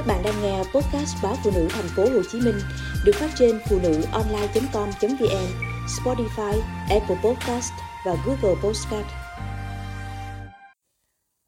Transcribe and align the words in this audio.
Các 0.00 0.06
bạn 0.06 0.22
đang 0.24 0.34
nghe 0.42 0.58
podcast 0.58 1.22
báo 1.22 1.34
phụ 1.44 1.50
nữ 1.54 1.68
thành 1.70 1.84
phố 1.96 2.02
Hồ 2.02 2.22
Chí 2.32 2.40
Minh 2.40 2.54
được 3.04 3.12
phát 3.14 3.30
trên 3.38 3.58
phụ 3.68 3.78
nữ 3.82 4.02
online.com.vn, 4.12 5.46
Spotify, 5.86 6.60
Apple 6.90 7.16
Podcast 7.24 7.72
và 8.06 8.16
Google 8.26 8.60
Podcast. 8.62 9.06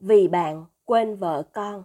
Vì 0.00 0.28
bạn 0.28 0.64
quên 0.84 1.16
vợ 1.16 1.42
con. 1.52 1.82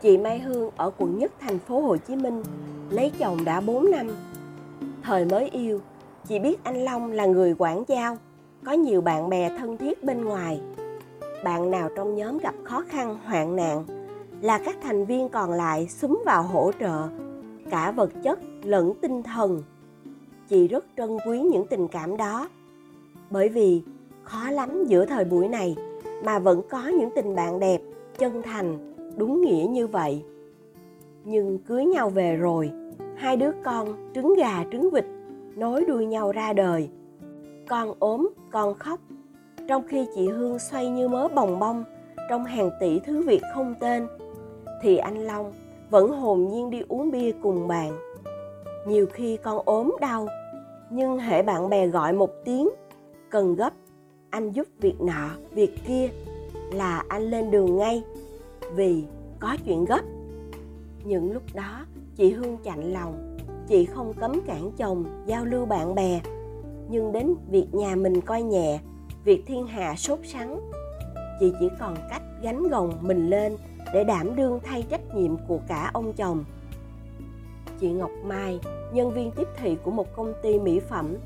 Chị 0.00 0.18
Mai 0.18 0.38
Hương 0.38 0.70
ở 0.76 0.90
quận 0.98 1.18
Nhất 1.18 1.32
thành 1.40 1.58
phố 1.58 1.80
Hồ 1.80 1.96
Chí 1.96 2.16
Minh 2.16 2.42
lấy 2.90 3.12
chồng 3.18 3.44
đã 3.44 3.60
4 3.60 3.90
năm. 3.90 4.06
Thời 5.02 5.24
mới 5.24 5.48
yêu, 5.48 5.80
chị 6.28 6.38
biết 6.38 6.64
anh 6.64 6.84
Long 6.84 7.12
là 7.12 7.26
người 7.26 7.54
quản 7.58 7.84
giao, 7.88 8.16
có 8.64 8.72
nhiều 8.72 9.00
bạn 9.00 9.28
bè 9.28 9.48
thân 9.58 9.76
thiết 9.76 10.04
bên 10.04 10.24
ngoài 10.24 10.60
bạn 11.44 11.70
nào 11.70 11.88
trong 11.96 12.14
nhóm 12.14 12.38
gặp 12.38 12.54
khó 12.64 12.84
khăn, 12.88 13.18
hoạn 13.24 13.56
nạn 13.56 13.84
là 14.40 14.58
các 14.58 14.76
thành 14.82 15.04
viên 15.04 15.28
còn 15.28 15.52
lại 15.52 15.88
xúm 15.88 16.22
vào 16.26 16.42
hỗ 16.42 16.72
trợ. 16.80 17.08
Cả 17.70 17.90
vật 17.90 18.10
chất 18.22 18.38
lẫn 18.62 18.92
tinh 19.00 19.22
thần, 19.22 19.62
chị 20.48 20.68
rất 20.68 20.84
trân 20.96 21.18
quý 21.26 21.40
những 21.40 21.66
tình 21.66 21.88
cảm 21.88 22.16
đó. 22.16 22.48
Bởi 23.30 23.48
vì 23.48 23.82
khó 24.22 24.50
lắm 24.50 24.84
giữa 24.84 25.04
thời 25.04 25.24
buổi 25.24 25.48
này 25.48 25.76
mà 26.24 26.38
vẫn 26.38 26.60
có 26.70 26.88
những 26.88 27.10
tình 27.14 27.34
bạn 27.34 27.60
đẹp, 27.60 27.80
chân 28.18 28.42
thành, 28.42 28.94
đúng 29.16 29.40
nghĩa 29.40 29.66
như 29.70 29.86
vậy. 29.86 30.22
Nhưng 31.24 31.58
cưới 31.58 31.84
nhau 31.84 32.10
về 32.10 32.36
rồi, 32.36 32.70
hai 33.16 33.36
đứa 33.36 33.50
con 33.64 34.10
trứng 34.14 34.34
gà 34.34 34.64
trứng 34.72 34.90
vịt, 34.90 35.04
nối 35.56 35.84
đuôi 35.84 36.06
nhau 36.06 36.32
ra 36.32 36.52
đời. 36.52 36.90
Con 37.68 37.94
ốm, 37.98 38.30
con 38.50 38.74
khóc 38.74 39.00
trong 39.68 39.82
khi 39.88 40.06
chị 40.14 40.28
Hương 40.28 40.58
xoay 40.58 40.88
như 40.88 41.08
mớ 41.08 41.28
bồng 41.28 41.58
bông 41.58 41.84
trong 42.30 42.44
hàng 42.44 42.70
tỷ 42.80 43.00
thứ 43.00 43.22
việc 43.22 43.42
không 43.54 43.74
tên, 43.80 44.06
thì 44.82 44.96
anh 44.96 45.18
Long 45.18 45.52
vẫn 45.90 46.10
hồn 46.10 46.48
nhiên 46.48 46.70
đi 46.70 46.82
uống 46.88 47.10
bia 47.10 47.32
cùng 47.42 47.68
bạn. 47.68 47.92
Nhiều 48.86 49.06
khi 49.12 49.36
con 49.36 49.62
ốm 49.64 49.96
đau, 50.00 50.28
nhưng 50.90 51.18
hệ 51.18 51.42
bạn 51.42 51.70
bè 51.70 51.86
gọi 51.86 52.12
một 52.12 52.30
tiếng, 52.44 52.68
cần 53.30 53.54
gấp, 53.54 53.72
anh 54.30 54.52
giúp 54.52 54.66
việc 54.80 55.00
nọ, 55.00 55.30
việc 55.50 55.70
kia 55.86 56.08
là 56.72 57.04
anh 57.08 57.22
lên 57.22 57.50
đường 57.50 57.76
ngay 57.76 58.02
vì 58.74 59.04
có 59.40 59.56
chuyện 59.66 59.84
gấp. 59.84 60.00
Những 61.04 61.32
lúc 61.32 61.42
đó, 61.54 61.84
chị 62.16 62.32
Hương 62.32 62.56
chạnh 62.64 62.92
lòng, 62.92 63.36
chị 63.66 63.84
không 63.84 64.12
cấm 64.20 64.40
cản 64.46 64.70
chồng 64.76 65.04
giao 65.26 65.44
lưu 65.44 65.66
bạn 65.66 65.94
bè, 65.94 66.20
nhưng 66.88 67.12
đến 67.12 67.34
việc 67.50 67.74
nhà 67.74 67.96
mình 67.96 68.20
coi 68.20 68.42
nhẹ 68.42 68.78
việc 69.24 69.42
thiên 69.46 69.66
hạ 69.66 69.94
sốt 69.96 70.18
sắng. 70.24 70.60
Chị 71.40 71.52
chỉ 71.60 71.68
còn 71.80 71.96
cách 72.10 72.22
gánh 72.42 72.68
gồng 72.68 72.98
mình 73.00 73.30
lên 73.30 73.56
để 73.94 74.04
đảm 74.04 74.36
đương 74.36 74.60
thay 74.62 74.84
trách 74.90 75.14
nhiệm 75.14 75.36
của 75.48 75.60
cả 75.68 75.90
ông 75.94 76.12
chồng. 76.12 76.44
Chị 77.80 77.90
ngọc 77.90 78.10
mai, 78.24 78.60
nhân 78.92 79.10
viên 79.10 79.30
tiếp 79.30 79.48
thị 79.56 79.76
của 79.82 79.90
một 79.90 80.16
công 80.16 80.32
ty 80.42 80.58
mỹ 80.58 80.80
phẩm, 80.80 81.16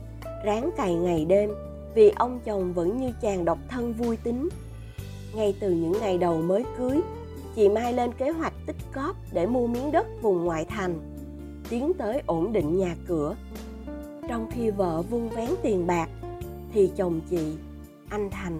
ráng 0.45 0.71
cày 0.77 0.95
ngày 0.95 1.25
đêm 1.25 1.51
vì 1.95 2.11
ông 2.11 2.41
chồng 2.45 2.73
vẫn 2.73 3.01
như 3.01 3.13
chàng 3.21 3.45
độc 3.45 3.59
thân 3.69 3.93
vui 3.93 4.17
tính. 4.17 4.49
Ngay 5.35 5.55
từ 5.61 5.71
những 5.71 5.93
ngày 6.01 6.19
đầu 6.19 6.43
mới 6.43 6.65
cưới, 6.79 7.01
chị 7.55 7.69
mai 7.69 7.93
lên 7.93 8.13
kế 8.13 8.31
hoạch 8.31 8.53
tích 8.67 8.77
cóp 8.95 9.17
để 9.33 9.47
mua 9.47 9.67
miếng 9.67 9.93
đất 9.93 10.07
vùng 10.23 10.45
ngoại 10.45 10.65
thành, 10.65 10.95
tiến 11.69 11.93
tới 11.99 12.23
ổn 12.27 12.53
định 12.53 12.79
nhà 12.79 12.97
cửa. 13.07 13.37
Trong 14.29 14.51
khi 14.53 14.71
vợ 14.71 15.03
vung 15.03 15.29
vén 15.29 15.49
tiền 15.63 15.87
bạc, 15.87 16.09
thì 16.73 16.91
chồng 16.97 17.21
chị 17.31 17.57
anh 18.13 18.31
Thành 18.31 18.59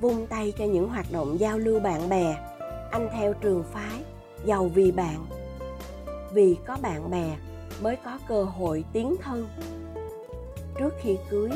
vung 0.00 0.26
tay 0.26 0.52
cho 0.58 0.64
những 0.64 0.88
hoạt 0.88 1.06
động 1.12 1.40
giao 1.40 1.58
lưu 1.58 1.80
bạn 1.80 2.08
bè. 2.08 2.36
Anh 2.90 3.08
theo 3.12 3.32
trường 3.32 3.64
phái, 3.72 4.00
giàu 4.44 4.70
vì 4.74 4.92
bạn. 4.92 5.26
Vì 6.32 6.56
có 6.66 6.76
bạn 6.82 7.10
bè 7.10 7.36
mới 7.82 7.96
có 8.04 8.18
cơ 8.28 8.44
hội 8.44 8.84
tiến 8.92 9.16
thân. 9.22 9.48
Trước 10.78 10.94
khi 11.00 11.16
cưới, 11.30 11.50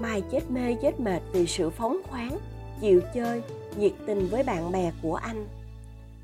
Mai 0.00 0.22
chết 0.30 0.50
mê 0.50 0.74
chết 0.82 1.00
mệt 1.00 1.22
vì 1.32 1.46
sự 1.46 1.70
phóng 1.70 1.98
khoáng, 2.10 2.38
chịu 2.80 3.00
chơi, 3.14 3.42
nhiệt 3.78 3.92
tình 4.06 4.28
với 4.30 4.42
bạn 4.42 4.72
bè 4.72 4.92
của 5.02 5.14
anh. 5.14 5.46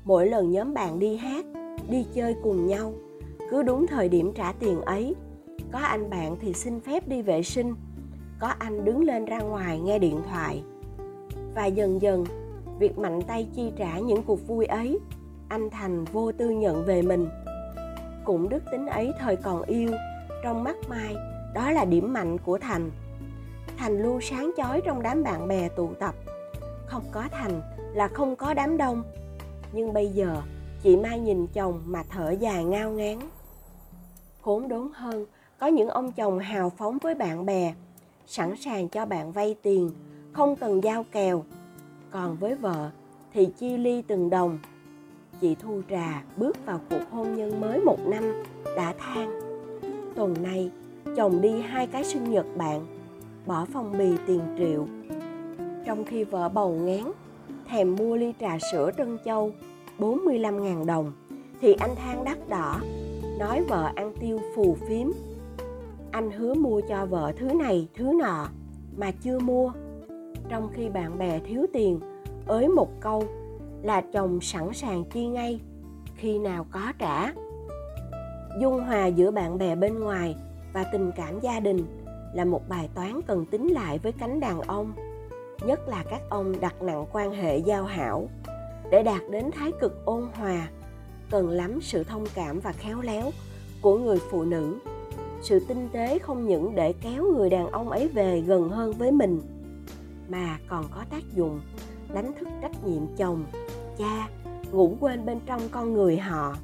Mỗi 0.03 0.27
lần 0.27 0.51
nhóm 0.51 0.73
bạn 0.73 0.99
đi 0.99 1.15
hát, 1.15 1.45
đi 1.89 2.05
chơi 2.13 2.35
cùng 2.43 2.67
nhau, 2.67 2.93
cứ 3.51 3.63
đúng 3.63 3.87
thời 3.87 4.09
điểm 4.09 4.31
trả 4.35 4.51
tiền 4.51 4.81
ấy, 4.81 5.15
có 5.71 5.79
anh 5.79 6.09
bạn 6.09 6.35
thì 6.41 6.53
xin 6.53 6.79
phép 6.79 7.07
đi 7.07 7.21
vệ 7.21 7.43
sinh, 7.43 7.75
có 8.43 8.53
anh 8.59 8.85
đứng 8.85 9.03
lên 9.03 9.25
ra 9.25 9.39
ngoài 9.39 9.79
nghe 9.79 9.99
điện 9.99 10.21
thoại. 10.29 10.63
Và 11.55 11.65
dần 11.65 12.01
dần, 12.01 12.25
việc 12.79 12.97
mạnh 12.97 13.21
tay 13.27 13.47
chi 13.55 13.71
trả 13.77 13.99
những 13.99 14.23
cuộc 14.23 14.47
vui 14.47 14.65
ấy, 14.65 14.99
anh 15.49 15.69
thành 15.69 16.05
vô 16.05 16.31
tư 16.31 16.49
nhận 16.49 16.85
về 16.85 17.01
mình. 17.01 17.29
Cũng 18.23 18.49
đức 18.49 18.63
tính 18.71 18.85
ấy 18.85 19.11
thời 19.19 19.35
còn 19.35 19.61
yêu, 19.61 19.89
trong 20.43 20.63
mắt 20.63 20.75
mai, 20.89 21.15
đó 21.53 21.71
là 21.71 21.85
điểm 21.85 22.13
mạnh 22.13 22.37
của 22.37 22.57
thành. 22.57 22.91
Thành 23.77 24.01
luôn 24.01 24.21
sáng 24.21 24.51
chói 24.57 24.81
trong 24.81 25.01
đám 25.03 25.23
bạn 25.23 25.47
bè 25.47 25.69
tụ 25.69 25.93
tập. 25.99 26.15
Không 26.85 27.03
có 27.11 27.23
thành 27.31 27.61
là 27.93 28.07
không 28.07 28.35
có 28.35 28.53
đám 28.53 28.77
đông. 28.77 29.03
Nhưng 29.73 29.93
bây 29.93 30.07
giờ, 30.07 30.41
chị 30.81 30.97
mai 30.97 31.19
nhìn 31.19 31.47
chồng 31.47 31.81
mà 31.85 32.03
thở 32.09 32.31
dài 32.31 32.63
ngao 32.63 32.91
ngán. 32.91 33.19
Khốn 34.41 34.67
đốn 34.67 34.89
hơn, 34.93 35.25
có 35.59 35.67
những 35.67 35.89
ông 35.89 36.11
chồng 36.11 36.39
hào 36.39 36.69
phóng 36.69 36.97
với 37.01 37.15
bạn 37.15 37.45
bè 37.45 37.73
sẵn 38.27 38.55
sàng 38.55 38.89
cho 38.89 39.05
bạn 39.05 39.31
vay 39.31 39.55
tiền, 39.61 39.91
không 40.31 40.55
cần 40.55 40.83
giao 40.83 41.05
kèo. 41.11 41.43
Còn 42.11 42.35
với 42.35 42.55
vợ 42.55 42.89
thì 43.33 43.45
chi 43.57 43.77
ly 43.77 44.01
từng 44.01 44.29
đồng. 44.29 44.59
Chị 45.41 45.55
Thu 45.55 45.81
Trà 45.89 46.23
bước 46.37 46.65
vào 46.65 46.81
cuộc 46.89 47.11
hôn 47.11 47.35
nhân 47.35 47.61
mới 47.61 47.79
một 47.79 47.99
năm 48.07 48.43
đã 48.77 48.93
than. 48.99 49.39
Tuần 50.15 50.35
này 50.43 50.71
chồng 51.15 51.41
đi 51.41 51.61
hai 51.61 51.87
cái 51.87 52.03
sinh 52.03 52.31
nhật 52.31 52.45
bạn, 52.57 52.85
bỏ 53.45 53.65
phong 53.73 53.97
bì 53.97 54.11
tiền 54.27 54.41
triệu. 54.57 54.87
Trong 55.85 56.05
khi 56.05 56.23
vợ 56.23 56.49
bầu 56.49 56.71
ngán, 56.71 57.11
thèm 57.67 57.95
mua 57.95 58.15
ly 58.15 58.33
trà 58.39 58.57
sữa 58.71 58.91
Trân 58.97 59.17
Châu 59.25 59.51
45.000 59.99 60.85
đồng, 60.85 61.11
thì 61.61 61.73
anh 61.73 61.95
than 61.95 62.23
đắt 62.23 62.49
đỏ, 62.49 62.79
nói 63.39 63.63
vợ 63.69 63.91
ăn 63.95 64.13
tiêu 64.19 64.39
phù 64.55 64.77
phiếm 64.87 65.07
anh 66.13 66.31
hứa 66.31 66.53
mua 66.53 66.81
cho 66.89 67.05
vợ 67.05 67.31
thứ 67.37 67.45
này, 67.45 67.87
thứ 67.95 68.11
nọ, 68.19 68.47
mà 68.97 69.11
chưa 69.11 69.39
mua. 69.39 69.71
Trong 70.49 70.69
khi 70.73 70.89
bạn 70.89 71.17
bè 71.17 71.39
thiếu 71.39 71.65
tiền, 71.73 71.99
ới 72.45 72.67
một 72.67 72.89
câu 72.99 73.23
là 73.83 74.01
chồng 74.13 74.41
sẵn 74.41 74.73
sàng 74.73 75.03
chi 75.03 75.27
ngay, 75.27 75.59
khi 76.15 76.39
nào 76.39 76.65
có 76.71 76.93
trả. 76.99 77.33
Dung 78.61 78.79
hòa 78.79 79.07
giữa 79.07 79.31
bạn 79.31 79.57
bè 79.57 79.75
bên 79.75 79.99
ngoài 79.99 80.35
và 80.73 80.83
tình 80.83 81.11
cảm 81.15 81.39
gia 81.39 81.59
đình 81.59 81.85
là 82.33 82.45
một 82.45 82.69
bài 82.69 82.89
toán 82.95 83.21
cần 83.21 83.45
tính 83.45 83.67
lại 83.67 83.97
với 83.97 84.11
cánh 84.11 84.39
đàn 84.39 84.61
ông, 84.61 84.93
nhất 85.65 85.79
là 85.87 86.03
các 86.09 86.21
ông 86.29 86.59
đặt 86.59 86.81
nặng 86.81 87.05
quan 87.11 87.31
hệ 87.31 87.57
giao 87.57 87.83
hảo. 87.83 88.27
Để 88.91 89.03
đạt 89.03 89.21
đến 89.31 89.51
thái 89.51 89.71
cực 89.81 90.05
ôn 90.05 90.23
hòa, 90.33 90.67
cần 91.29 91.49
lắm 91.49 91.79
sự 91.81 92.03
thông 92.03 92.25
cảm 92.35 92.59
và 92.59 92.71
khéo 92.71 93.01
léo 93.01 93.31
của 93.81 93.97
người 93.97 94.17
phụ 94.31 94.43
nữ 94.43 94.75
sự 95.43 95.59
tinh 95.59 95.89
tế 95.93 96.19
không 96.19 96.47
những 96.47 96.75
để 96.75 96.93
kéo 97.01 97.25
người 97.35 97.49
đàn 97.49 97.71
ông 97.71 97.89
ấy 97.89 98.07
về 98.07 98.41
gần 98.41 98.69
hơn 98.69 98.93
với 98.93 99.11
mình, 99.11 99.41
mà 100.29 100.57
còn 100.67 100.85
có 100.91 101.03
tác 101.09 101.23
dụng 101.35 101.61
đánh 102.13 102.31
thức 102.39 102.47
trách 102.61 102.83
nhiệm 102.85 103.15
chồng, 103.17 103.45
cha, 103.97 104.29
ngủ 104.71 104.97
quên 104.99 105.25
bên 105.25 105.39
trong 105.45 105.61
con 105.71 105.93
người 105.93 106.17
họ. 106.17 106.55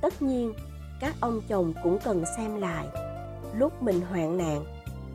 Tất 0.00 0.22
nhiên, 0.22 0.52
các 1.00 1.14
ông 1.20 1.40
chồng 1.48 1.72
cũng 1.82 1.98
cần 2.04 2.24
xem 2.36 2.60
lại, 2.60 2.86
lúc 3.56 3.82
mình 3.82 4.00
hoạn 4.00 4.36
nạn, 4.36 4.64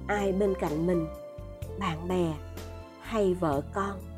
ai 0.07 0.31
bên 0.31 0.53
cạnh 0.59 0.87
mình, 0.87 1.07
bạn 1.79 2.07
bè 2.07 2.33
hay 3.01 3.33
vợ 3.33 3.61
con. 3.73 4.08